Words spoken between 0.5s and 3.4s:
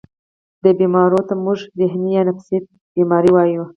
دې بيمارو ته مونږ ذهني يا نفسياتي بيمارۍ